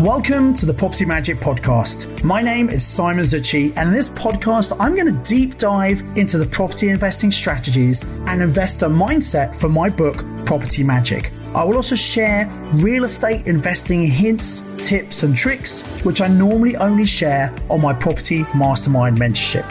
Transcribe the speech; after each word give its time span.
Welcome 0.00 0.52
to 0.54 0.66
the 0.66 0.74
Property 0.74 1.06
Magic 1.06 1.38
Podcast. 1.38 2.22
My 2.22 2.42
name 2.42 2.68
is 2.68 2.86
Simon 2.86 3.24
Zutshi, 3.24 3.74
and 3.76 3.88
in 3.88 3.94
this 3.94 4.10
podcast, 4.10 4.76
I'm 4.78 4.94
going 4.94 5.06
to 5.06 5.22
deep 5.24 5.56
dive 5.56 6.02
into 6.18 6.36
the 6.36 6.44
property 6.44 6.90
investing 6.90 7.32
strategies 7.32 8.04
and 8.26 8.42
investor 8.42 8.88
mindset 8.88 9.56
for 9.56 9.70
my 9.70 9.88
book, 9.88 10.22
Property 10.44 10.82
Magic. 10.82 11.32
I 11.54 11.64
will 11.64 11.76
also 11.76 11.94
share 11.94 12.46
real 12.74 13.04
estate 13.04 13.46
investing 13.46 14.06
hints, 14.06 14.60
tips, 14.86 15.22
and 15.22 15.34
tricks, 15.34 15.80
which 16.04 16.20
I 16.20 16.26
normally 16.26 16.76
only 16.76 17.06
share 17.06 17.54
on 17.70 17.80
my 17.80 17.94
Property 17.94 18.44
Mastermind 18.54 19.16
mentorship. 19.16 19.64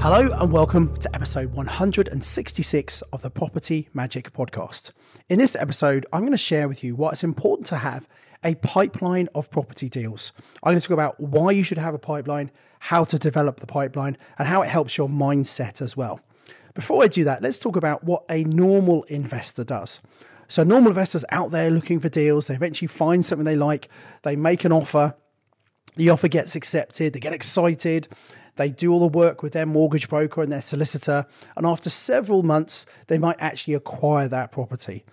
Hello, 0.00 0.32
and 0.32 0.50
welcome 0.50 0.96
to 0.96 1.14
episode 1.14 1.52
166 1.52 3.02
of 3.12 3.20
the 3.20 3.30
Property 3.30 3.90
Magic 3.92 4.32
Podcast. 4.32 4.92
In 5.28 5.38
this 5.38 5.56
episode, 5.56 6.06
I'm 6.10 6.22
going 6.22 6.32
to 6.32 6.38
share 6.38 6.68
with 6.68 6.82
you 6.82 6.96
why 6.96 7.10
it's 7.10 7.22
important 7.22 7.66
to 7.66 7.76
have 7.76 8.08
a 8.44 8.54
pipeline 8.56 9.28
of 9.34 9.50
property 9.50 9.88
deals. 9.88 10.32
I'm 10.62 10.72
going 10.72 10.80
to 10.80 10.86
talk 10.86 10.94
about 10.94 11.20
why 11.20 11.52
you 11.52 11.62
should 11.62 11.78
have 11.78 11.94
a 11.94 11.98
pipeline, 11.98 12.50
how 12.80 13.04
to 13.04 13.18
develop 13.18 13.60
the 13.60 13.66
pipeline, 13.66 14.16
and 14.38 14.48
how 14.48 14.62
it 14.62 14.68
helps 14.68 14.96
your 14.96 15.08
mindset 15.08 15.80
as 15.80 15.96
well. 15.96 16.20
Before 16.74 17.04
I 17.04 17.06
do 17.06 17.24
that, 17.24 17.42
let's 17.42 17.58
talk 17.58 17.76
about 17.76 18.04
what 18.04 18.24
a 18.28 18.44
normal 18.44 19.04
investor 19.04 19.64
does. 19.64 20.00
So, 20.48 20.64
normal 20.64 20.90
investors 20.90 21.24
out 21.30 21.50
there 21.50 21.70
looking 21.70 22.00
for 22.00 22.08
deals, 22.08 22.46
they 22.46 22.54
eventually 22.54 22.88
find 22.88 23.24
something 23.24 23.44
they 23.44 23.56
like, 23.56 23.88
they 24.22 24.36
make 24.36 24.64
an 24.64 24.72
offer, 24.72 25.14
the 25.96 26.10
offer 26.10 26.28
gets 26.28 26.56
accepted, 26.56 27.12
they 27.12 27.20
get 27.20 27.32
excited, 27.32 28.08
they 28.56 28.68
do 28.68 28.92
all 28.92 29.00
the 29.00 29.18
work 29.18 29.42
with 29.42 29.52
their 29.52 29.66
mortgage 29.66 30.08
broker 30.08 30.42
and 30.42 30.52
their 30.52 30.60
solicitor, 30.60 31.26
and 31.56 31.66
after 31.66 31.88
several 31.88 32.42
months, 32.42 32.84
they 33.06 33.18
might 33.18 33.36
actually 33.38 33.74
acquire 33.74 34.28
that 34.28 34.52
property. 34.52 35.04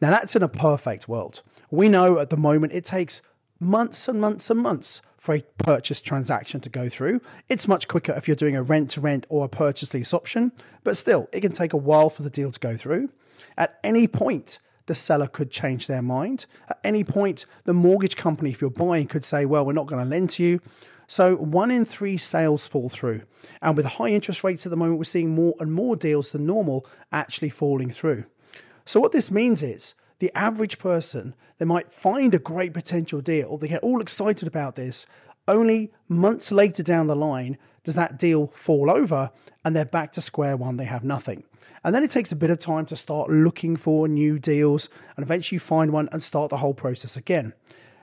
Now, 0.00 0.10
that's 0.10 0.36
in 0.36 0.42
a 0.42 0.48
perfect 0.48 1.08
world. 1.08 1.42
We 1.70 1.88
know 1.88 2.18
at 2.18 2.30
the 2.30 2.36
moment 2.36 2.72
it 2.72 2.84
takes 2.84 3.22
months 3.60 4.08
and 4.08 4.20
months 4.20 4.50
and 4.50 4.60
months 4.60 5.02
for 5.16 5.34
a 5.34 5.44
purchase 5.58 6.00
transaction 6.00 6.60
to 6.60 6.70
go 6.70 6.88
through. 6.88 7.20
It's 7.48 7.68
much 7.68 7.88
quicker 7.88 8.12
if 8.12 8.26
you're 8.26 8.34
doing 8.34 8.56
a 8.56 8.62
rent 8.62 8.90
to 8.90 9.00
rent 9.00 9.26
or 9.28 9.44
a 9.44 9.48
purchase 9.48 9.92
lease 9.92 10.14
option, 10.14 10.52
but 10.82 10.96
still, 10.96 11.28
it 11.30 11.42
can 11.42 11.52
take 11.52 11.72
a 11.72 11.76
while 11.78 12.08
for 12.08 12.22
the 12.22 12.30
deal 12.30 12.50
to 12.50 12.58
go 12.58 12.76
through. 12.76 13.10
At 13.56 13.78
any 13.84 14.08
point, 14.08 14.60
the 14.86 14.94
seller 14.94 15.28
could 15.28 15.50
change 15.50 15.86
their 15.86 16.02
mind. 16.02 16.46
At 16.68 16.80
any 16.82 17.04
point, 17.04 17.44
the 17.64 17.74
mortgage 17.74 18.16
company, 18.16 18.50
if 18.50 18.60
you're 18.60 18.70
buying, 18.70 19.06
could 19.06 19.24
say, 19.24 19.44
Well, 19.44 19.64
we're 19.64 19.72
not 19.72 19.86
going 19.86 20.02
to 20.02 20.08
lend 20.08 20.30
to 20.30 20.42
you. 20.42 20.60
So, 21.06 21.36
one 21.36 21.70
in 21.70 21.84
three 21.84 22.16
sales 22.16 22.66
fall 22.66 22.88
through. 22.88 23.22
And 23.60 23.76
with 23.76 23.86
high 23.86 24.08
interest 24.08 24.42
rates 24.42 24.64
at 24.64 24.70
the 24.70 24.76
moment, 24.76 24.98
we're 24.98 25.04
seeing 25.04 25.34
more 25.34 25.54
and 25.60 25.72
more 25.72 25.96
deals 25.96 26.32
than 26.32 26.46
normal 26.46 26.86
actually 27.12 27.50
falling 27.50 27.90
through. 27.90 28.24
So, 28.84 28.98
what 29.00 29.12
this 29.12 29.30
means 29.30 29.62
is 29.62 29.94
the 30.20 30.30
average 30.36 30.78
person, 30.78 31.34
they 31.58 31.64
might 31.64 31.92
find 31.92 32.34
a 32.34 32.38
great 32.38 32.72
potential 32.72 33.20
deal, 33.20 33.58
they 33.58 33.68
get 33.68 33.82
all 33.82 34.00
excited 34.00 34.46
about 34.46 34.76
this, 34.76 35.06
only 35.48 35.90
months 36.08 36.52
later 36.52 36.82
down 36.82 37.08
the 37.08 37.16
line 37.16 37.58
does 37.82 37.96
that 37.96 38.18
deal 38.18 38.48
fall 38.48 38.90
over 38.90 39.30
and 39.64 39.74
they're 39.74 39.84
back 39.84 40.12
to 40.12 40.20
square 40.20 40.56
one, 40.56 40.76
they 40.76 40.84
have 40.84 41.02
nothing. 41.02 41.42
And 41.82 41.94
then 41.94 42.04
it 42.04 42.10
takes 42.10 42.30
a 42.30 42.36
bit 42.36 42.50
of 42.50 42.58
time 42.58 42.86
to 42.86 42.96
start 42.96 43.30
looking 43.30 43.76
for 43.76 44.06
new 44.06 44.38
deals 44.38 44.90
and 45.16 45.24
eventually 45.24 45.58
find 45.58 45.90
one 45.90 46.08
and 46.12 46.22
start 46.22 46.50
the 46.50 46.58
whole 46.58 46.74
process 46.74 47.16
again. 47.16 47.54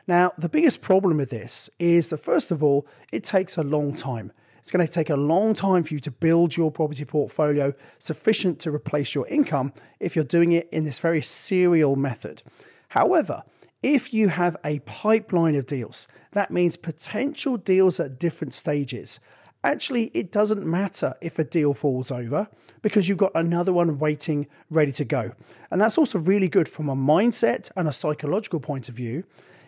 Now, 0.07 0.33
the 0.37 0.49
biggest 0.49 0.81
problem 0.81 1.17
with 1.17 1.29
this 1.29 1.69
is 1.79 2.09
that, 2.09 2.17
first 2.17 2.49
of 2.49 2.63
all, 2.63 2.87
it 3.11 3.23
takes 3.23 3.57
a 3.57 3.63
long 3.63 3.93
time. 3.93 4.31
It's 4.67 4.71
going 4.73 4.85
to 4.85 4.91
take 4.91 5.09
a 5.09 5.15
long 5.15 5.53
time 5.53 5.83
for 5.83 5.93
you 5.93 6.01
to 6.01 6.11
build 6.11 6.57
your 6.57 6.71
property 6.71 7.05
portfolio 7.05 7.73
sufficient 7.99 8.59
to 8.59 8.69
replace 8.69 9.15
your 9.15 9.25
income 9.29 9.71
if 9.97 10.13
you're 10.13 10.25
doing 10.25 10.51
it 10.51 10.67
in 10.73 10.83
this 10.83 10.99
very 10.99 11.21
serial 11.21 11.95
method. 11.95 12.43
However, 12.89 13.43
if 13.81 14.13
you 14.13 14.27
have 14.27 14.57
a 14.65 14.79
pipeline 14.79 15.55
of 15.55 15.67
deals, 15.67 16.09
that 16.33 16.51
means 16.51 16.75
potential 16.75 17.55
deals 17.55 17.97
at 18.01 18.19
different 18.19 18.53
stages. 18.53 19.21
Actually, 19.63 20.11
it 20.13 20.33
doesn't 20.33 20.65
matter 20.65 21.13
if 21.21 21.39
a 21.39 21.45
deal 21.45 21.73
falls 21.73 22.11
over 22.11 22.49
because 22.81 23.07
you've 23.07 23.17
got 23.17 23.31
another 23.35 23.71
one 23.71 23.97
waiting, 23.99 24.47
ready 24.69 24.91
to 24.91 25.05
go. 25.05 25.31
And 25.71 25.79
that's 25.79 25.97
also 25.97 26.19
really 26.19 26.49
good 26.49 26.67
from 26.67 26.89
a 26.89 26.95
mindset 26.97 27.71
and 27.77 27.87
a 27.87 27.93
psychological 27.93 28.59
point 28.59 28.89
of 28.89 28.95
view, 28.95 29.23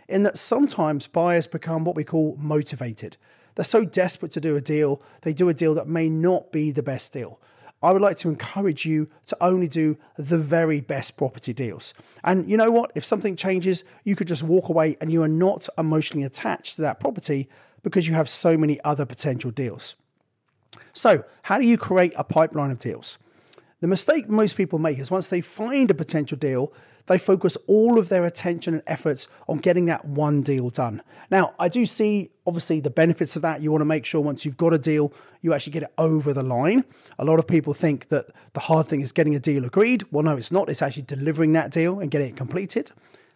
in 0.10 0.24
that 0.24 0.38
sometimes 0.38 1.08
buyers 1.08 1.48
become 1.48 1.86
what 1.86 1.96
we 1.96 2.04
call 2.04 2.36
motivated. 2.38 3.16
They're 3.60 3.66
so 3.66 3.84
desperate 3.84 4.32
to 4.32 4.40
do 4.40 4.56
a 4.56 4.62
deal, 4.62 5.02
they 5.24 5.34
do 5.34 5.50
a 5.50 5.54
deal 5.54 5.74
that 5.74 5.86
may 5.86 6.08
not 6.08 6.50
be 6.50 6.72
the 6.72 6.82
best 6.82 7.12
deal. 7.12 7.42
I 7.84 7.92
would 7.92 8.02
like 8.02 8.16
to 8.20 8.30
encourage 8.30 8.86
you 8.86 9.10
to 9.26 9.38
only 9.42 9.68
do 9.68 9.98
the 10.16 10.38
very 10.38 10.80
best 10.80 11.18
property 11.18 11.52
deals. 11.52 11.94
And 12.24 12.50
you 12.50 12.56
know 12.56 12.72
what? 12.72 12.94
If 12.96 13.04
something 13.04 13.36
changes, 13.36 13.84
you 14.06 14.16
could 14.16 14.30
just 14.30 14.44
walk 14.44 14.70
away 14.70 14.96
and 15.02 15.12
you 15.12 15.22
are 15.24 15.28
not 15.28 15.68
emotionally 15.78 16.26
attached 16.26 16.78
to 16.78 16.84
that 16.84 17.02
property 17.02 17.50
because 17.84 18.08
you 18.08 18.14
have 18.14 18.30
so 18.30 18.56
many 18.56 18.80
other 18.86 19.06
potential 19.06 19.52
deals. 19.52 19.98
So, 20.94 21.26
how 21.42 21.60
do 21.60 21.68
you 21.68 21.78
create 21.78 22.14
a 22.16 22.24
pipeline 22.24 22.72
of 22.72 22.80
deals? 22.80 23.18
The 23.82 23.88
mistake 23.88 24.30
most 24.30 24.56
people 24.56 24.80
make 24.80 25.00
is 25.00 25.12
once 25.12 25.28
they 25.28 25.42
find 25.42 25.92
a 25.92 25.94
potential 25.94 26.38
deal, 26.38 26.72
they 27.10 27.18
focus 27.18 27.58
all 27.66 27.98
of 27.98 28.08
their 28.08 28.24
attention 28.24 28.76
and 28.76 28.84
efforts 28.86 29.28
on 29.48 29.58
getting 29.58 29.88
that 29.88 30.06
one 30.06 30.44
deal 30.44 30.70
done. 30.70 31.02
Now, 31.32 31.56
I 31.60 31.68
do 31.68 31.88
see 31.88 32.30
obviously 32.46 32.80
the 32.80 32.92
benefits 32.92 33.36
of 33.36 33.42
that. 33.42 33.62
You 33.62 33.72
want 33.72 33.82
to 33.82 33.86
make 33.86 34.06
sure 34.06 34.22
once 34.22 34.46
you've 34.46 34.58
got 34.58 34.76
a 34.76 34.78
deal, 34.78 35.12
you 35.42 35.52
actually 35.52 35.74
get 35.74 35.84
it 35.84 35.94
over 35.98 36.34
the 36.34 36.44
line. 36.44 36.86
A 37.18 37.26
lot 37.26 37.40
of 37.40 37.48
people 37.48 37.74
think 37.74 38.10
that 38.10 38.28
the 38.54 38.60
hard 38.60 38.88
thing 38.88 39.02
is 39.02 39.12
getting 39.12 39.34
a 39.34 39.40
deal 39.40 39.66
agreed. 39.66 40.04
Well, 40.12 40.22
no, 40.22 40.38
it's 40.38 40.52
not. 40.52 40.70
It's 40.70 40.84
actually 40.84 41.04
delivering 41.04 41.52
that 41.54 41.72
deal 41.72 42.00
and 42.00 42.12
getting 42.12 42.30
it 42.30 42.38
completed. 42.38 42.92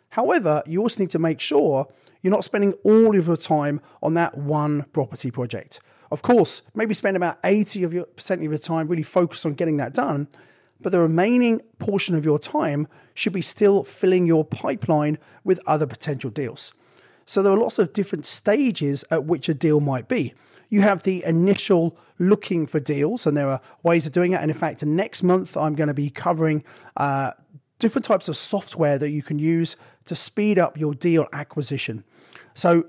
However, 0.10 0.62
you 0.68 0.80
also 0.82 1.02
need 1.02 1.10
to 1.10 1.20
make 1.20 1.40
sure 1.40 1.88
you're 2.22 2.32
not 2.32 2.46
spending 2.46 2.74
all 2.84 3.18
of 3.18 3.26
your 3.26 3.38
time 3.38 3.82
on 4.04 4.14
that 4.14 4.38
one 4.38 4.86
property 4.94 5.32
project. 5.32 5.80
Of 6.12 6.22
course, 6.22 6.62
maybe 6.76 6.94
spend 6.94 7.18
about 7.18 7.40
80 7.44 7.84
of 7.84 7.92
your 7.92 8.06
percent 8.06 8.44
of 8.44 8.52
your 8.52 8.60
time 8.60 8.88
really 8.88 9.02
focused 9.02 9.48
on 9.48 9.56
getting 9.56 9.78
that 9.78 9.96
done 9.96 10.28
but 10.84 10.92
the 10.92 11.00
remaining 11.00 11.62
portion 11.80 12.16
of 12.16 12.26
your 12.26 12.38
time 12.38 12.88
should 13.14 13.34
be 13.34 13.42
still 13.42 13.84
filling 13.84 14.28
your 14.28 14.46
pipeline 14.46 15.18
with 15.44 15.60
other 15.66 15.88
potential 15.88 16.30
deals. 16.30 16.74
So 17.26 17.42
there 17.42 17.54
are 17.54 17.58
lots 17.58 17.80
of 17.80 17.94
different 17.94 18.26
stages 18.26 19.06
at 19.10 19.26
which 19.26 19.50
a 19.50 19.54
deal 19.54 19.80
might 19.80 20.08
be. 20.08 20.34
You 20.70 20.82
have 20.82 21.04
the 21.04 21.24
initial 21.24 21.98
looking 22.20 22.66
for 22.66 22.80
deals, 22.80 23.26
and 23.26 23.38
there 23.38 23.50
are 23.50 23.62
ways 23.84 24.06
of 24.06 24.12
doing 24.12 24.34
it. 24.34 24.42
And 24.42 24.52
in 24.52 24.58
fact, 24.58 24.84
next 24.84 25.24
month 25.24 25.56
I'm 25.56 25.76
going 25.76 25.88
to 25.88 25.94
be 25.94 26.10
covering 26.10 26.64
uh, 26.98 27.32
different 27.80 28.06
types 28.06 28.28
of 28.28 28.36
software 28.36 28.98
that 28.98 29.10
you 29.10 29.22
can 29.22 29.40
use 29.40 29.76
to 30.06 30.16
speed 30.16 30.60
up 30.60 30.78
your 30.78 30.94
deal 30.94 31.28
acquisition. 31.32 32.04
So 32.54 32.86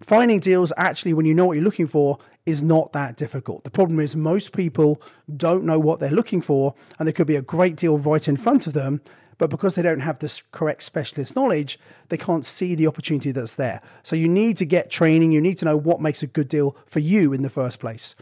finding 0.00 0.40
deals 0.40 0.72
actually 0.76 1.14
when 1.14 1.26
you 1.26 1.34
know 1.34 1.46
what 1.46 1.54
you're 1.54 1.64
looking 1.64 1.86
for 1.86 2.18
is 2.44 2.62
not 2.62 2.92
that 2.92 3.16
difficult. 3.16 3.64
The 3.64 3.70
problem 3.70 3.98
is 3.98 4.14
most 4.14 4.52
people 4.52 5.00
don't 5.36 5.64
know 5.64 5.78
what 5.78 5.98
they're 5.98 6.10
looking 6.10 6.40
for, 6.40 6.74
and 6.98 7.06
there 7.06 7.12
could 7.12 7.26
be 7.26 7.36
a 7.36 7.42
great 7.42 7.76
deal 7.76 7.98
right 7.98 8.26
in 8.28 8.36
front 8.36 8.66
of 8.66 8.72
them, 8.72 9.00
but 9.38 9.50
because 9.50 9.74
they 9.74 9.82
don't 9.82 10.00
have 10.00 10.20
this 10.20 10.42
correct 10.52 10.82
specialist 10.82 11.36
knowledge, 11.36 11.78
they 12.08 12.16
can't 12.16 12.46
see 12.46 12.74
the 12.74 12.86
opportunity 12.86 13.32
that's 13.32 13.56
there. 13.56 13.82
So 14.02 14.16
you 14.16 14.28
need 14.28 14.56
to 14.58 14.64
get 14.64 14.90
training, 14.90 15.32
you 15.32 15.40
need 15.40 15.58
to 15.58 15.64
know 15.64 15.76
what 15.76 16.00
makes 16.00 16.22
a 16.22 16.26
good 16.26 16.48
deal 16.48 16.76
for 16.86 17.00
you 17.00 17.32
in 17.32 17.42
the 17.42 17.50
first 17.50 17.80
place. 17.80 18.14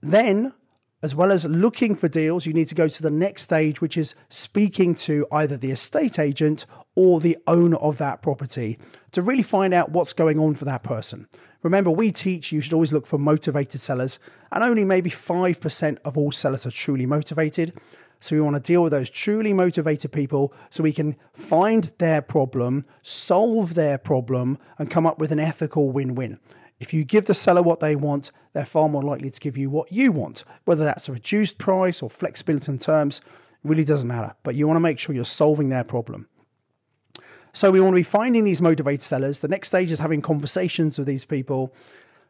Then 0.00 0.52
as 1.04 1.14
well 1.14 1.30
as 1.30 1.44
looking 1.44 1.94
for 1.94 2.08
deals, 2.08 2.46
you 2.46 2.54
need 2.54 2.66
to 2.66 2.74
go 2.74 2.88
to 2.88 3.02
the 3.02 3.10
next 3.10 3.42
stage, 3.42 3.82
which 3.82 3.98
is 3.98 4.14
speaking 4.30 4.94
to 4.94 5.26
either 5.30 5.54
the 5.54 5.70
estate 5.70 6.18
agent 6.18 6.64
or 6.94 7.20
the 7.20 7.36
owner 7.46 7.76
of 7.76 7.98
that 7.98 8.22
property 8.22 8.78
to 9.12 9.20
really 9.20 9.42
find 9.42 9.74
out 9.74 9.90
what's 9.90 10.14
going 10.14 10.38
on 10.38 10.54
for 10.54 10.64
that 10.64 10.82
person. 10.82 11.28
Remember, 11.62 11.90
we 11.90 12.10
teach 12.10 12.52
you 12.52 12.62
should 12.62 12.72
always 12.72 12.90
look 12.90 13.06
for 13.06 13.18
motivated 13.18 13.82
sellers, 13.82 14.18
and 14.50 14.64
only 14.64 14.82
maybe 14.82 15.10
5% 15.10 15.98
of 16.06 16.16
all 16.16 16.32
sellers 16.32 16.64
are 16.64 16.70
truly 16.70 17.04
motivated. 17.04 17.74
So 18.18 18.34
we 18.34 18.40
want 18.40 18.56
to 18.56 18.60
deal 18.60 18.82
with 18.82 18.92
those 18.92 19.10
truly 19.10 19.52
motivated 19.52 20.10
people 20.10 20.54
so 20.70 20.82
we 20.82 20.94
can 20.94 21.16
find 21.34 21.92
their 21.98 22.22
problem, 22.22 22.82
solve 23.02 23.74
their 23.74 23.98
problem, 23.98 24.56
and 24.78 24.90
come 24.90 25.04
up 25.06 25.18
with 25.18 25.32
an 25.32 25.38
ethical 25.38 25.90
win 25.90 26.14
win. 26.14 26.38
If 26.80 26.92
you 26.92 27.04
give 27.04 27.26
the 27.26 27.34
seller 27.34 27.62
what 27.62 27.80
they 27.80 27.96
want, 27.96 28.32
they're 28.52 28.64
far 28.64 28.88
more 28.88 29.02
likely 29.02 29.30
to 29.30 29.40
give 29.40 29.56
you 29.56 29.70
what 29.70 29.92
you 29.92 30.12
want. 30.12 30.44
Whether 30.64 30.84
that's 30.84 31.08
a 31.08 31.12
reduced 31.12 31.58
price 31.58 32.02
or 32.02 32.10
flexibility 32.10 32.72
in 32.72 32.78
terms, 32.78 33.20
really 33.62 33.84
doesn't 33.84 34.08
matter. 34.08 34.34
But 34.42 34.54
you 34.54 34.66
want 34.66 34.76
to 34.76 34.80
make 34.80 34.98
sure 34.98 35.14
you're 35.14 35.24
solving 35.24 35.68
their 35.68 35.84
problem. 35.84 36.28
So 37.52 37.70
we 37.70 37.80
want 37.80 37.92
to 37.92 38.00
be 38.00 38.02
finding 38.02 38.44
these 38.44 38.60
motivated 38.60 39.00
sellers. 39.00 39.40
The 39.40 39.48
next 39.48 39.68
stage 39.68 39.92
is 39.92 40.00
having 40.00 40.20
conversations 40.20 40.98
with 40.98 41.06
these 41.06 41.24
people. 41.24 41.72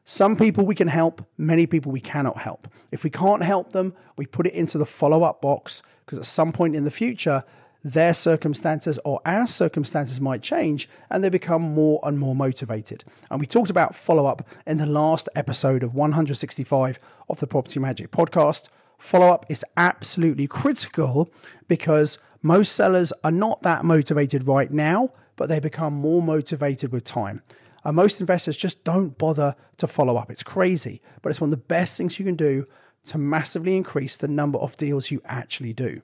Some 0.04 0.36
people 0.36 0.66
we 0.66 0.74
can 0.74 0.88
help, 0.88 1.26
many 1.38 1.66
people 1.66 1.90
we 1.90 2.00
cannot 2.00 2.36
help. 2.36 2.68
If 2.92 3.04
we 3.04 3.10
can't 3.10 3.42
help 3.42 3.72
them, 3.72 3.94
we 4.18 4.26
put 4.26 4.46
it 4.46 4.52
into 4.52 4.76
the 4.76 4.84
follow 4.84 5.22
up 5.22 5.40
box 5.40 5.82
because 6.04 6.18
at 6.18 6.26
some 6.26 6.52
point 6.52 6.76
in 6.76 6.84
the 6.84 6.90
future, 6.90 7.42
their 7.84 8.14
circumstances 8.14 8.98
or 9.04 9.20
our 9.26 9.46
circumstances 9.46 10.18
might 10.18 10.42
change 10.42 10.88
and 11.10 11.22
they 11.22 11.28
become 11.28 11.60
more 11.60 12.00
and 12.02 12.18
more 12.18 12.34
motivated. 12.34 13.04
And 13.30 13.38
we 13.38 13.46
talked 13.46 13.70
about 13.70 13.94
follow 13.94 14.24
up 14.24 14.48
in 14.66 14.78
the 14.78 14.86
last 14.86 15.28
episode 15.36 15.82
of 15.82 15.94
165 15.94 16.98
of 17.28 17.40
the 17.40 17.46
Property 17.46 17.78
Magic 17.78 18.10
podcast. 18.10 18.70
Follow 18.96 19.28
up 19.28 19.44
is 19.50 19.64
absolutely 19.76 20.46
critical 20.46 21.30
because 21.68 22.18
most 22.42 22.72
sellers 22.72 23.12
are 23.22 23.30
not 23.30 23.60
that 23.62 23.84
motivated 23.84 24.48
right 24.48 24.70
now, 24.70 25.12
but 25.36 25.50
they 25.50 25.60
become 25.60 25.92
more 25.92 26.22
motivated 26.22 26.90
with 26.90 27.04
time. 27.04 27.42
And 27.84 27.96
most 27.96 28.18
investors 28.18 28.56
just 28.56 28.82
don't 28.82 29.18
bother 29.18 29.56
to 29.76 29.86
follow 29.86 30.16
up. 30.16 30.30
It's 30.30 30.42
crazy, 30.42 31.02
but 31.20 31.28
it's 31.28 31.40
one 31.40 31.48
of 31.48 31.58
the 31.58 31.66
best 31.66 31.98
things 31.98 32.18
you 32.18 32.24
can 32.24 32.34
do 32.34 32.66
to 33.04 33.18
massively 33.18 33.76
increase 33.76 34.16
the 34.16 34.28
number 34.28 34.58
of 34.58 34.78
deals 34.78 35.10
you 35.10 35.20
actually 35.26 35.74
do. 35.74 36.00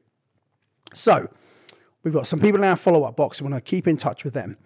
So, 0.93 1.31
we've 2.03 2.15
got 2.15 2.27
some 2.27 2.41
people 2.41 2.59
in 2.59 2.69
our 2.69 2.77
follow 2.77 3.05
up 3.05 3.17
box. 3.17 3.41
We 3.41 3.49
want 3.49 3.63
to 3.65 3.69
keep 3.69 3.87
in 3.87 3.97
touch 3.97 4.25
with 4.25 4.35
them. 4.35 4.57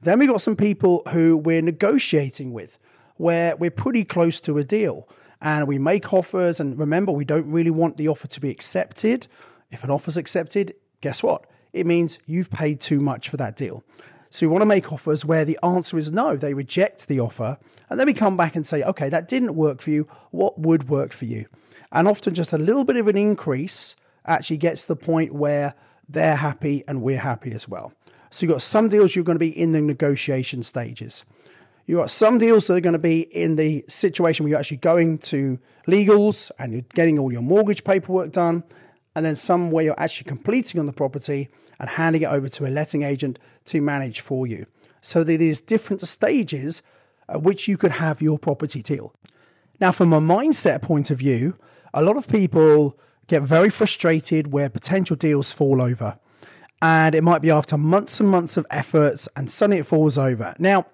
Then 0.00 0.18
we've 0.18 0.28
got 0.28 0.42
some 0.42 0.56
people 0.56 1.02
who 1.10 1.36
we're 1.36 1.62
negotiating 1.62 2.52
with, 2.52 2.78
where 3.16 3.56
we're 3.56 3.70
pretty 3.70 4.04
close 4.04 4.40
to 4.40 4.58
a 4.58 4.64
deal 4.64 5.08
and 5.40 5.66
we 5.66 5.78
make 5.78 6.12
offers. 6.12 6.60
And 6.60 6.78
remember, 6.78 7.12
we 7.12 7.24
don't 7.24 7.50
really 7.50 7.70
want 7.70 7.96
the 7.96 8.08
offer 8.08 8.26
to 8.28 8.40
be 8.40 8.50
accepted. 8.50 9.26
If 9.70 9.84
an 9.84 9.90
offer's 9.90 10.16
accepted, 10.16 10.74
guess 11.00 11.22
what? 11.22 11.46
It 11.72 11.86
means 11.86 12.18
you've 12.26 12.50
paid 12.50 12.80
too 12.80 13.00
much 13.00 13.28
for 13.28 13.36
that 13.38 13.56
deal. 13.56 13.84
So 14.30 14.46
we 14.46 14.50
want 14.50 14.62
to 14.62 14.66
make 14.66 14.92
offers 14.92 15.24
where 15.24 15.44
the 15.44 15.58
answer 15.62 15.98
is 15.98 16.10
no, 16.10 16.36
they 16.36 16.54
reject 16.54 17.06
the 17.06 17.20
offer. 17.20 17.58
And 17.90 18.00
then 18.00 18.06
we 18.06 18.14
come 18.14 18.36
back 18.36 18.56
and 18.56 18.66
say, 18.66 18.82
okay, 18.82 19.08
that 19.10 19.28
didn't 19.28 19.54
work 19.54 19.82
for 19.82 19.90
you. 19.90 20.08
What 20.30 20.58
would 20.58 20.88
work 20.88 21.12
for 21.12 21.26
you? 21.26 21.46
And 21.90 22.08
often 22.08 22.32
just 22.32 22.54
a 22.54 22.58
little 22.58 22.84
bit 22.84 22.96
of 22.96 23.08
an 23.08 23.16
increase 23.16 23.94
actually 24.24 24.56
gets 24.56 24.82
to 24.82 24.88
the 24.88 24.96
point 24.96 25.34
where 25.34 25.74
they're 26.12 26.36
happy 26.36 26.84
and 26.86 27.02
we're 27.02 27.18
happy 27.18 27.52
as 27.52 27.68
well. 27.68 27.92
So 28.30 28.46
you've 28.46 28.54
got 28.54 28.62
some 28.62 28.88
deals 28.88 29.14
you're 29.14 29.24
going 29.24 29.36
to 29.36 29.40
be 29.40 29.56
in 29.56 29.72
the 29.72 29.80
negotiation 29.80 30.62
stages. 30.62 31.24
You've 31.86 31.98
got 31.98 32.10
some 32.10 32.38
deals 32.38 32.66
that 32.66 32.74
are 32.74 32.80
going 32.80 32.94
to 32.94 32.98
be 32.98 33.20
in 33.20 33.56
the 33.56 33.84
situation 33.88 34.44
where 34.44 34.50
you're 34.50 34.58
actually 34.58 34.78
going 34.78 35.18
to 35.18 35.58
legals 35.86 36.50
and 36.58 36.72
you're 36.72 36.84
getting 36.94 37.18
all 37.18 37.32
your 37.32 37.42
mortgage 37.42 37.84
paperwork 37.84 38.32
done. 38.32 38.64
And 39.14 39.26
then 39.26 39.36
some 39.36 39.70
where 39.70 39.84
you're 39.84 40.00
actually 40.00 40.28
completing 40.28 40.80
on 40.80 40.86
the 40.86 40.92
property 40.92 41.48
and 41.78 41.90
handing 41.90 42.22
it 42.22 42.26
over 42.26 42.48
to 42.48 42.66
a 42.66 42.68
letting 42.68 43.02
agent 43.02 43.38
to 43.66 43.82
manage 43.82 44.20
for 44.20 44.46
you. 44.46 44.66
So 45.02 45.24
there's 45.24 45.60
different 45.60 46.00
stages 46.02 46.82
at 47.28 47.42
which 47.42 47.68
you 47.68 47.76
could 47.76 47.92
have 47.92 48.22
your 48.22 48.38
property 48.38 48.80
deal. 48.80 49.12
Now, 49.80 49.90
from 49.90 50.12
a 50.12 50.20
mindset 50.20 50.80
point 50.80 51.10
of 51.10 51.18
view, 51.18 51.56
a 51.92 52.02
lot 52.02 52.16
of 52.16 52.28
people 52.28 52.96
get 53.26 53.42
very 53.42 53.70
frustrated 53.70 54.52
where 54.52 54.68
potential 54.68 55.16
deals 55.16 55.52
fall 55.52 55.80
over. 55.80 56.18
And 56.80 57.14
it 57.14 57.22
might 57.22 57.42
be 57.42 57.50
after 57.50 57.78
months 57.78 58.18
and 58.18 58.28
months 58.28 58.56
of 58.56 58.66
efforts 58.70 59.28
and 59.36 59.50
suddenly 59.50 59.78
it 59.78 59.86
falls 59.86 60.18
over. 60.18 60.54
Now, 60.58 60.86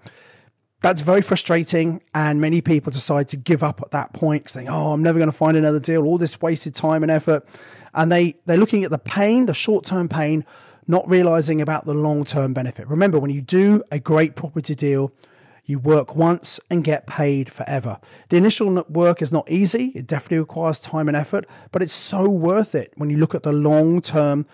that's 0.80 1.00
very 1.00 1.22
frustrating. 1.22 2.02
And 2.14 2.40
many 2.40 2.60
people 2.60 2.92
decide 2.92 3.28
to 3.30 3.36
give 3.36 3.62
up 3.62 3.80
at 3.82 3.90
that 3.90 4.12
point, 4.12 4.50
saying, 4.50 4.68
Oh, 4.68 4.92
I'm 4.92 5.02
never 5.02 5.18
going 5.18 5.30
to 5.30 5.36
find 5.36 5.56
another 5.56 5.80
deal, 5.80 6.04
all 6.04 6.18
this 6.18 6.40
wasted 6.40 6.74
time 6.74 7.02
and 7.02 7.10
effort. 7.10 7.46
And 7.94 8.12
they, 8.12 8.36
they're 8.46 8.58
looking 8.58 8.84
at 8.84 8.90
the 8.90 8.98
pain, 8.98 9.46
the 9.46 9.54
short 9.54 9.84
term 9.84 10.08
pain, 10.08 10.44
not 10.86 11.08
realizing 11.08 11.60
about 11.60 11.84
the 11.84 11.94
long 11.94 12.24
term 12.24 12.52
benefit. 12.54 12.88
Remember, 12.88 13.18
when 13.18 13.30
you 13.30 13.40
do 13.40 13.82
a 13.90 13.98
great 13.98 14.36
property 14.36 14.74
deal, 14.74 15.12
you 15.68 15.78
work 15.78 16.16
once 16.16 16.58
and 16.70 16.82
get 16.82 17.06
paid 17.06 17.52
forever. 17.52 18.00
The 18.30 18.38
initial 18.38 18.82
work 18.88 19.20
is 19.20 19.30
not 19.30 19.48
easy, 19.50 19.92
it 19.94 20.06
definitely 20.06 20.38
requires 20.38 20.80
time 20.80 21.08
and 21.08 21.16
effort, 21.16 21.46
but 21.70 21.82
it's 21.82 21.92
so 21.92 22.28
worth 22.28 22.74
it 22.74 22.94
when 22.96 23.10
you 23.10 23.18
look 23.18 23.34
at 23.34 23.42
the 23.42 23.52
long 23.52 24.00
term 24.00 24.46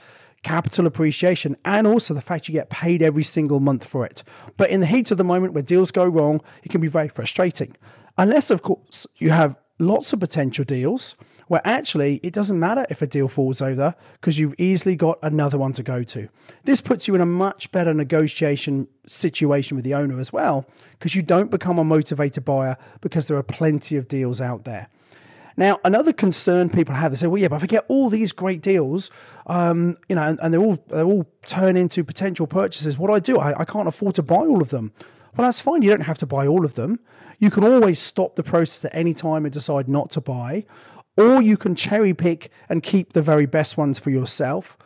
capital 0.42 0.86
appreciation, 0.86 1.56
and 1.64 1.86
also 1.86 2.12
the 2.12 2.20
fact 2.20 2.48
you 2.48 2.52
get 2.52 2.68
paid 2.68 3.00
every 3.00 3.22
single 3.22 3.60
month 3.60 3.86
for 3.86 4.04
it. 4.04 4.22
But 4.58 4.70
in 4.70 4.80
the 4.80 4.86
heat 4.86 5.10
of 5.10 5.16
the 5.16 5.24
moment 5.24 5.54
where 5.54 5.62
deals 5.62 5.90
go 5.90 6.04
wrong, 6.04 6.42
it 6.62 6.70
can 6.70 6.80
be 6.80 6.88
very 6.88 7.08
frustrating. 7.08 7.76
Unless, 8.18 8.50
of 8.50 8.60
course, 8.62 9.06
you 9.16 9.30
have 9.30 9.56
lots 9.78 10.12
of 10.12 10.20
potential 10.20 10.64
deals 10.64 11.16
where 11.48 11.60
actually 11.64 12.20
it 12.22 12.32
doesn't 12.32 12.58
matter 12.58 12.86
if 12.90 13.02
a 13.02 13.06
deal 13.06 13.28
falls 13.28 13.60
over 13.60 13.94
because 14.14 14.38
you've 14.38 14.54
easily 14.58 14.96
got 14.96 15.18
another 15.22 15.58
one 15.58 15.72
to 15.72 15.82
go 15.82 16.02
to. 16.02 16.28
This 16.64 16.80
puts 16.80 17.06
you 17.06 17.14
in 17.14 17.20
a 17.20 17.26
much 17.26 17.70
better 17.72 17.94
negotiation 17.94 18.88
situation 19.06 19.76
with 19.76 19.84
the 19.84 19.94
owner 19.94 20.18
as 20.20 20.32
well 20.32 20.66
because 20.92 21.14
you 21.14 21.22
don't 21.22 21.50
become 21.50 21.78
a 21.78 21.84
motivated 21.84 22.44
buyer 22.44 22.76
because 23.00 23.28
there 23.28 23.36
are 23.36 23.42
plenty 23.42 23.96
of 23.96 24.08
deals 24.08 24.40
out 24.40 24.64
there. 24.64 24.88
Now, 25.56 25.78
another 25.84 26.12
concern 26.12 26.68
people 26.68 26.94
have, 26.94 27.12
they 27.12 27.16
say, 27.16 27.26
well, 27.28 27.40
yeah, 27.40 27.48
but 27.48 27.56
if 27.56 27.62
I 27.62 27.66
get 27.66 27.84
all 27.86 28.10
these 28.10 28.32
great 28.32 28.60
deals, 28.60 29.10
um, 29.46 29.96
you 30.08 30.16
know, 30.16 30.22
and, 30.22 30.38
and, 30.42 30.52
they're 30.52 30.60
all 30.60 30.82
they 30.88 31.02
all 31.02 31.26
turn 31.46 31.76
into 31.76 32.02
potential 32.02 32.46
purchases, 32.46 32.98
what 32.98 33.08
do 33.08 33.14
I 33.14 33.20
do? 33.20 33.38
I, 33.38 33.60
I 33.60 33.64
can't 33.64 33.86
afford 33.86 34.16
to 34.16 34.22
buy 34.22 34.36
all 34.36 34.60
of 34.60 34.70
them. 34.70 34.92
Well, 35.36 35.46
that's 35.46 35.60
fine. 35.60 35.82
You 35.82 35.90
don't 35.90 36.02
have 36.02 36.18
to 36.18 36.26
buy 36.26 36.46
all 36.46 36.64
of 36.64 36.74
them. 36.74 36.98
You 37.38 37.50
can 37.50 37.64
always 37.64 37.98
stop 37.98 38.36
the 38.36 38.42
process 38.42 38.84
at 38.84 38.94
any 38.94 39.14
time 39.14 39.44
and 39.44 39.52
decide 39.52 39.88
not 39.88 40.10
to 40.12 40.20
buy, 40.20 40.64
or 41.16 41.40
you 41.40 41.56
can 41.56 41.74
cherry 41.74 42.14
pick 42.14 42.50
and 42.68 42.82
keep 42.82 43.12
the 43.12 43.22
very 43.22 43.46
best 43.46 43.76
ones 43.76 43.98
for 43.98 44.10
yourself. 44.10 44.76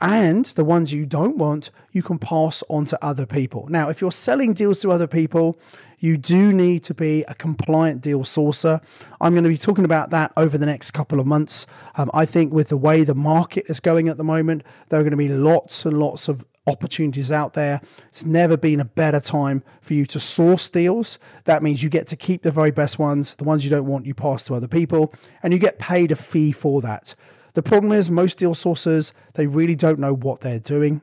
And 0.00 0.44
the 0.44 0.64
ones 0.64 0.92
you 0.92 1.06
don't 1.06 1.38
want, 1.38 1.72
you 1.90 2.04
can 2.04 2.18
pass 2.20 2.62
on 2.68 2.84
to 2.86 3.04
other 3.04 3.26
people. 3.26 3.66
Now, 3.68 3.88
if 3.88 4.00
you're 4.00 4.12
selling 4.12 4.52
deals 4.54 4.78
to 4.80 4.92
other 4.92 5.08
people, 5.08 5.58
you 5.98 6.16
do 6.16 6.52
need 6.52 6.84
to 6.84 6.94
be 6.94 7.24
a 7.26 7.34
compliant 7.34 8.00
deal 8.00 8.20
sourcer. 8.20 8.80
I'm 9.20 9.32
going 9.32 9.42
to 9.42 9.50
be 9.50 9.56
talking 9.56 9.84
about 9.84 10.10
that 10.10 10.32
over 10.36 10.56
the 10.56 10.66
next 10.66 10.92
couple 10.92 11.18
of 11.18 11.26
months. 11.26 11.66
Um, 11.96 12.10
I 12.14 12.24
think 12.24 12.52
with 12.52 12.68
the 12.68 12.76
way 12.76 13.02
the 13.02 13.16
market 13.16 13.64
is 13.68 13.80
going 13.80 14.08
at 14.08 14.16
the 14.16 14.24
moment, 14.24 14.62
there 14.88 15.00
are 15.00 15.02
going 15.02 15.10
to 15.10 15.16
be 15.16 15.28
lots 15.28 15.84
and 15.84 15.98
lots 15.98 16.28
of 16.28 16.44
opportunities 16.68 17.32
out 17.32 17.54
there. 17.54 17.80
It's 18.08 18.24
never 18.24 18.56
been 18.56 18.80
a 18.80 18.84
better 18.84 19.20
time 19.20 19.62
for 19.80 19.94
you 19.94 20.06
to 20.06 20.20
source 20.20 20.68
deals. 20.68 21.18
That 21.44 21.62
means 21.62 21.82
you 21.82 21.88
get 21.88 22.06
to 22.08 22.16
keep 22.16 22.42
the 22.42 22.50
very 22.50 22.70
best 22.70 22.98
ones. 22.98 23.34
The 23.34 23.44
ones 23.44 23.64
you 23.64 23.70
don't 23.70 23.86
want, 23.86 24.06
you 24.06 24.14
pass 24.14 24.44
to 24.44 24.54
other 24.54 24.68
people, 24.68 25.12
and 25.42 25.52
you 25.52 25.58
get 25.58 25.78
paid 25.78 26.12
a 26.12 26.16
fee 26.16 26.52
for 26.52 26.80
that. 26.82 27.14
The 27.54 27.62
problem 27.62 27.92
is, 27.92 28.10
most 28.10 28.38
deal 28.38 28.54
sources, 28.54 29.12
they 29.34 29.46
really 29.46 29.74
don't 29.74 29.98
know 29.98 30.14
what 30.14 30.42
they're 30.42 30.60
doing. 30.60 31.02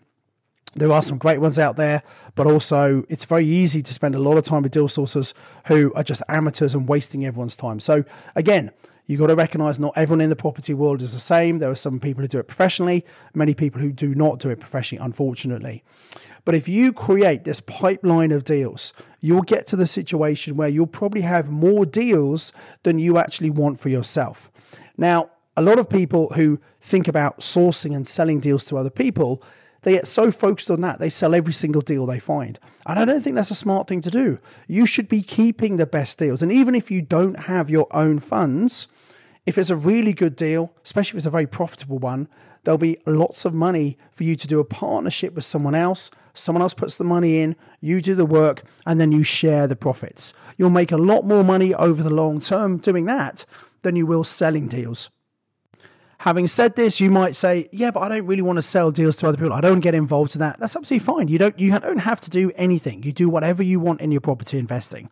There 0.75 0.91
are 0.91 1.03
some 1.03 1.17
great 1.17 1.39
ones 1.39 1.57
out 1.57 1.77
there, 1.77 2.03
but 2.35 2.45
also 2.45 3.05
it's 3.07 3.23
very 3.23 3.47
easy 3.47 3.81
to 3.81 3.93
spend 3.93 4.13
a 4.13 4.19
lot 4.19 4.37
of 4.37 4.43
time 4.43 4.63
with 4.63 4.73
deal 4.73 4.89
sources 4.89 5.33
who 5.67 5.93
are 5.95 6.03
just 6.03 6.21
amateurs 6.27 6.75
and 6.75 6.87
wasting 6.87 7.25
everyone's 7.25 7.55
time. 7.55 7.79
So, 7.79 8.03
again, 8.35 8.71
you've 9.07 9.19
got 9.19 9.27
to 9.27 9.35
recognize 9.35 9.79
not 9.79 9.93
everyone 9.95 10.21
in 10.21 10.29
the 10.29 10.35
property 10.35 10.73
world 10.73 11.01
is 11.01 11.13
the 11.13 11.19
same. 11.19 11.59
There 11.59 11.69
are 11.69 11.75
some 11.75 11.99
people 11.99 12.21
who 12.21 12.27
do 12.27 12.39
it 12.39 12.47
professionally, 12.47 13.05
many 13.33 13.53
people 13.53 13.81
who 13.81 13.91
do 13.91 14.15
not 14.15 14.39
do 14.39 14.49
it 14.49 14.59
professionally, 14.59 15.03
unfortunately. 15.03 15.83
But 16.43 16.55
if 16.55 16.67
you 16.67 16.93
create 16.93 17.43
this 17.43 17.59
pipeline 17.59 18.31
of 18.31 18.43
deals, 18.43 18.93
you'll 19.19 19.41
get 19.41 19.65
to 19.67 19.75
the 19.75 19.87
situation 19.87 20.55
where 20.55 20.69
you'll 20.69 20.87
probably 20.87 21.21
have 21.21 21.49
more 21.49 21.85
deals 21.85 22.53
than 22.83 22.99
you 22.99 23.17
actually 23.17 23.49
want 23.49 23.79
for 23.79 23.89
yourself. 23.89 24.51
Now, 24.97 25.31
a 25.57 25.61
lot 25.61 25.79
of 25.79 25.89
people 25.89 26.29
who 26.35 26.59
think 26.81 27.07
about 27.07 27.39
sourcing 27.39 27.95
and 27.95 28.07
selling 28.07 28.39
deals 28.39 28.65
to 28.65 28.77
other 28.77 28.89
people 28.89 29.41
they 29.85 29.91
get 29.91 30.07
so 30.07 30.31
focused 30.31 30.71
on 30.71 30.81
that, 30.81 30.97
they 30.97 31.09
sell 31.09 31.35
every 31.35 31.53
single 31.53 31.81
deal 31.81 32.07
they 32.07 32.19
find. 32.19 32.59
And 32.87 32.97
I 32.97 33.05
don't 33.05 33.21
think 33.21 33.35
that's 33.35 33.51
a 33.51 33.55
smart 33.55 33.87
thing 33.87 34.01
to 34.01 34.09
do. 34.09 34.39
You 34.67 34.87
should 34.87 35.07
be 35.07 35.21
keeping 35.21 35.77
the 35.77 35.85
best 35.85 36.17
deals. 36.17 36.41
And 36.41 36.51
even 36.51 36.73
if 36.73 36.89
you 36.89 37.03
don't 37.03 37.41
have 37.41 37.69
your 37.69 37.87
own 37.95 38.17
funds, 38.17 38.87
if 39.45 39.59
it's 39.59 39.69
a 39.69 39.75
really 39.75 40.11
good 40.11 40.35
deal, 40.35 40.73
especially 40.83 41.17
if 41.17 41.17
it's 41.17 41.25
a 41.27 41.29
very 41.31 41.45
profitable 41.45 41.99
one, 41.99 42.27
there'll 42.63 42.79
be 42.79 42.97
lots 43.05 43.45
of 43.45 43.53
money 43.53 43.95
for 44.11 44.23
you 44.23 44.35
to 44.35 44.47
do 44.47 44.59
a 44.59 44.65
partnership 44.65 45.35
with 45.35 45.45
someone 45.45 45.75
else. 45.75 46.09
Someone 46.33 46.63
else 46.63 46.73
puts 46.73 46.97
the 46.97 47.03
money 47.03 47.39
in, 47.39 47.55
you 47.79 48.01
do 48.01 48.15
the 48.15 48.25
work, 48.25 48.63
and 48.87 48.99
then 48.99 49.11
you 49.11 49.21
share 49.21 49.67
the 49.67 49.75
profits. 49.75 50.33
You'll 50.57 50.71
make 50.71 50.91
a 50.91 50.97
lot 50.97 51.25
more 51.25 51.43
money 51.43 51.75
over 51.75 52.01
the 52.01 52.09
long 52.09 52.39
term 52.39 52.77
doing 52.77 53.05
that 53.05 53.45
than 53.83 53.95
you 53.95 54.07
will 54.07 54.23
selling 54.23 54.67
deals. 54.67 55.11
Having 56.25 56.47
said 56.47 56.75
this, 56.75 56.99
you 56.99 57.11
might 57.11 57.35
say, 57.35 57.69
"Yeah, 57.71 57.91
but 57.91 57.99
I 57.99 58.09
don't 58.09 58.25
really 58.25 58.41
want 58.41 58.57
to 58.57 58.63
sell 58.63 58.89
deals 58.89 59.15
to 59.17 59.27
other 59.27 59.37
people. 59.37 59.53
I 59.53 59.61
don't 59.61 59.79
get 59.79 59.93
involved 59.93 60.35
in 60.35 60.39
that." 60.39 60.59
That's 60.59 60.75
absolutely 60.75 61.05
fine. 61.05 61.27
You 61.27 61.37
don't 61.37 61.59
you 61.59 61.77
don't 61.77 61.99
have 61.99 62.19
to 62.21 62.31
do 62.31 62.51
anything. 62.55 63.03
You 63.03 63.11
do 63.11 63.29
whatever 63.29 63.61
you 63.61 63.79
want 63.79 64.01
in 64.01 64.11
your 64.11 64.21
property 64.21 64.57
investing. 64.57 65.11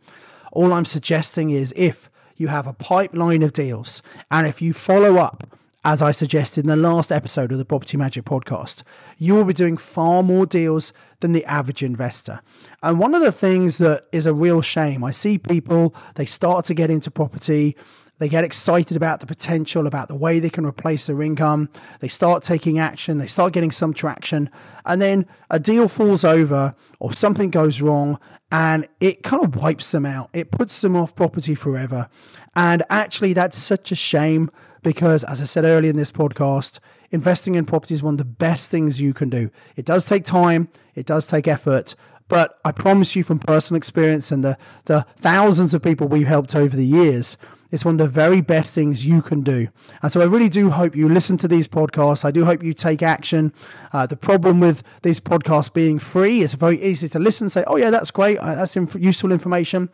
All 0.51 0.73
I'm 0.73 0.85
suggesting 0.85 1.51
is 1.51 1.71
if 1.77 2.09
you 2.35 2.47
have 2.47 2.65
a 2.65 2.73
pipeline 2.73 3.43
of 3.43 3.53
deals 3.53 4.01
and 4.31 4.47
if 4.47 4.59
you 4.59 4.73
follow 4.73 5.17
up 5.17 5.55
as 5.85 6.01
I 6.01 6.11
suggested 6.11 6.63
in 6.63 6.69
the 6.69 6.75
last 6.75 7.11
episode 7.11 7.51
of 7.51 7.59
the 7.59 7.65
Property 7.65 7.95
Magic 7.95 8.25
podcast, 8.25 8.81
you 9.19 9.35
will 9.35 9.43
be 9.43 9.53
doing 9.53 9.77
far 9.77 10.23
more 10.23 10.47
deals 10.47 10.93
than 11.19 11.33
the 11.33 11.45
average 11.45 11.83
investor. 11.83 12.41
And 12.81 12.97
one 12.97 13.13
of 13.13 13.21
the 13.21 13.31
things 13.31 13.77
that 13.77 14.07
is 14.11 14.25
a 14.25 14.33
real 14.33 14.61
shame, 14.61 15.03
I 15.03 15.11
see 15.11 15.37
people, 15.37 15.93
they 16.15 16.25
start 16.25 16.65
to 16.65 16.73
get 16.73 16.89
into 16.89 17.11
property, 17.11 17.75
they 18.19 18.29
get 18.29 18.43
excited 18.43 18.95
about 18.95 19.19
the 19.19 19.25
potential, 19.25 19.87
about 19.87 20.07
the 20.07 20.15
way 20.15 20.39
they 20.39 20.49
can 20.49 20.65
replace 20.65 21.07
their 21.07 21.21
income. 21.21 21.69
They 21.99 22.07
start 22.07 22.43
taking 22.43 22.79
action. 22.79 23.17
They 23.17 23.27
start 23.27 23.53
getting 23.53 23.71
some 23.71 23.93
traction. 23.93 24.49
And 24.85 25.01
then 25.01 25.25
a 25.49 25.59
deal 25.59 25.87
falls 25.87 26.23
over 26.23 26.75
or 26.99 27.13
something 27.13 27.49
goes 27.49 27.81
wrong 27.81 28.19
and 28.51 28.87
it 28.99 29.23
kind 29.23 29.43
of 29.43 29.55
wipes 29.55 29.91
them 29.91 30.05
out. 30.05 30.29
It 30.31 30.51
puts 30.51 30.79
them 30.81 30.95
off 30.95 31.15
property 31.15 31.55
forever. 31.55 32.07
And 32.55 32.83
actually, 32.89 33.33
that's 33.33 33.57
such 33.57 33.91
a 33.91 33.95
shame 33.95 34.51
because, 34.83 35.23
as 35.23 35.41
I 35.41 35.45
said 35.45 35.65
earlier 35.65 35.89
in 35.89 35.97
this 35.97 36.11
podcast, 36.11 36.77
investing 37.09 37.55
in 37.55 37.65
property 37.65 37.95
is 37.95 38.03
one 38.03 38.13
of 38.13 38.19
the 38.19 38.25
best 38.25 38.69
things 38.69 39.01
you 39.01 39.13
can 39.13 39.29
do. 39.29 39.49
It 39.75 39.85
does 39.85 40.05
take 40.05 40.23
time, 40.23 40.69
it 40.93 41.07
does 41.07 41.25
take 41.25 41.47
effort. 41.47 41.95
But 42.27 42.59
I 42.63 42.71
promise 42.71 43.15
you 43.15 43.23
from 43.23 43.39
personal 43.39 43.77
experience 43.77 44.31
and 44.31 44.43
the, 44.43 44.57
the 44.85 45.05
thousands 45.17 45.73
of 45.73 45.81
people 45.81 46.07
we've 46.07 46.27
helped 46.27 46.55
over 46.55 46.75
the 46.75 46.85
years, 46.85 47.37
It's 47.73 47.83
one 47.83 47.95
of 47.95 47.97
the 47.97 48.07
very 48.07 48.39
best 48.39 48.75
things 48.75 49.03
you 49.03 49.23
can 49.23 49.41
do. 49.41 49.67
And 50.03 50.11
so 50.11 50.21
I 50.21 50.25
really 50.25 50.47
do 50.47 50.69
hope 50.69 50.95
you 50.95 51.09
listen 51.09 51.37
to 51.39 51.47
these 51.47 51.67
podcasts. 51.67 52.23
I 52.23 52.29
do 52.29 52.45
hope 52.45 52.61
you 52.61 52.71
take 52.71 53.01
action. 53.01 53.51
Uh, 53.91 54.05
the 54.05 54.15
problem 54.15 54.59
with 54.59 54.83
these 55.01 55.19
podcasts 55.19 55.73
being 55.73 55.97
free 55.97 56.41
is 56.41 56.53
very 56.53 56.79
easy 56.83 57.09
to 57.09 57.17
listen 57.17 57.45
and 57.45 57.51
say, 57.51 57.63
oh, 57.65 57.77
yeah, 57.77 57.89
that's 57.89 58.11
great. 58.11 58.37
Uh, 58.37 58.53
that's 58.53 58.77
inf- 58.77 58.95
useful 58.99 59.31
information 59.31 59.89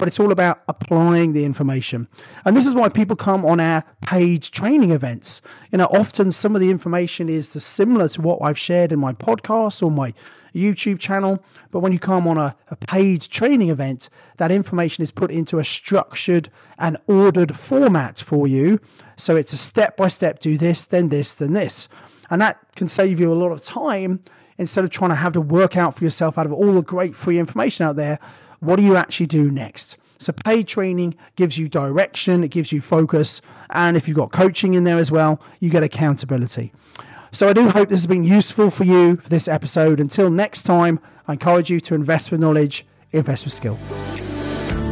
but 0.00 0.08
it's 0.08 0.18
all 0.18 0.32
about 0.32 0.62
applying 0.66 1.34
the 1.34 1.44
information. 1.44 2.08
And 2.46 2.56
this 2.56 2.66
is 2.66 2.74
why 2.74 2.88
people 2.88 3.16
come 3.16 3.44
on 3.44 3.60
our 3.60 3.84
paid 4.00 4.42
training 4.42 4.92
events. 4.92 5.42
You 5.70 5.76
know, 5.76 5.88
often 5.92 6.32
some 6.32 6.54
of 6.54 6.62
the 6.62 6.70
information 6.70 7.28
is 7.28 7.50
similar 7.50 8.08
to 8.08 8.22
what 8.22 8.38
I've 8.40 8.58
shared 8.58 8.92
in 8.92 8.98
my 8.98 9.12
podcast 9.12 9.82
or 9.82 9.90
my 9.90 10.14
YouTube 10.54 10.98
channel. 10.98 11.44
But 11.70 11.80
when 11.80 11.92
you 11.92 11.98
come 11.98 12.26
on 12.26 12.38
a, 12.38 12.56
a 12.70 12.76
paid 12.76 13.20
training 13.20 13.68
event, 13.68 14.08
that 14.38 14.50
information 14.50 15.02
is 15.02 15.10
put 15.10 15.30
into 15.30 15.58
a 15.58 15.64
structured 15.64 16.48
and 16.78 16.96
ordered 17.06 17.58
format 17.58 18.20
for 18.20 18.48
you. 18.48 18.80
So 19.18 19.36
it's 19.36 19.52
a 19.52 19.58
step 19.58 19.98
by 19.98 20.08
step 20.08 20.40
do 20.40 20.56
this, 20.56 20.86
then 20.86 21.10
this, 21.10 21.34
then 21.34 21.52
this. 21.52 21.90
And 22.30 22.40
that 22.40 22.58
can 22.74 22.88
save 22.88 23.20
you 23.20 23.30
a 23.30 23.34
lot 23.34 23.52
of 23.52 23.62
time 23.62 24.22
instead 24.56 24.82
of 24.82 24.88
trying 24.88 25.10
to 25.10 25.16
have 25.16 25.34
to 25.34 25.42
work 25.42 25.76
out 25.76 25.94
for 25.94 26.04
yourself 26.04 26.38
out 26.38 26.46
of 26.46 26.54
all 26.54 26.72
the 26.72 26.82
great 26.82 27.14
free 27.14 27.38
information 27.38 27.84
out 27.84 27.96
there 27.96 28.18
what 28.60 28.76
do 28.76 28.82
you 28.82 28.96
actually 28.96 29.26
do 29.26 29.50
next? 29.50 29.96
So, 30.18 30.32
paid 30.32 30.68
training 30.68 31.14
gives 31.34 31.56
you 31.56 31.68
direction, 31.68 32.44
it 32.44 32.48
gives 32.48 32.72
you 32.72 32.82
focus, 32.82 33.40
and 33.70 33.96
if 33.96 34.06
you've 34.06 34.18
got 34.18 34.32
coaching 34.32 34.74
in 34.74 34.84
there 34.84 34.98
as 34.98 35.10
well, 35.10 35.40
you 35.60 35.70
get 35.70 35.82
accountability. 35.82 36.74
So, 37.32 37.48
I 37.48 37.54
do 37.54 37.70
hope 37.70 37.88
this 37.88 38.00
has 38.00 38.06
been 38.06 38.24
useful 38.24 38.70
for 38.70 38.84
you 38.84 39.16
for 39.16 39.30
this 39.30 39.48
episode. 39.48 39.98
Until 39.98 40.30
next 40.30 40.64
time, 40.64 41.00
I 41.26 41.32
encourage 41.32 41.70
you 41.70 41.80
to 41.80 41.94
invest 41.94 42.30
with 42.30 42.38
knowledge, 42.38 42.84
invest 43.12 43.46
with 43.46 43.54
skill. 43.54 43.78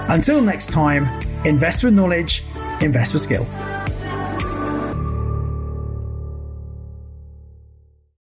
Until 0.08 0.40
next 0.40 0.70
time, 0.70 1.06
invest 1.44 1.84
with 1.84 1.94
knowledge, 1.94 2.44
invest 2.80 3.12
with 3.12 3.22
skill. 3.22 3.46